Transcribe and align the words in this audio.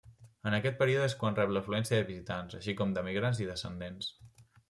En 0.51 0.55
aquest 0.57 0.77
període 0.79 1.09
és 1.09 1.15
quan 1.23 1.37
rep 1.39 1.53
l'afluència 1.57 1.99
de 1.99 2.07
visitants, 2.09 2.57
així 2.61 2.75
com 2.81 2.95
d'emigrants 2.97 3.45
i 3.45 3.47
descendents. 3.53 4.11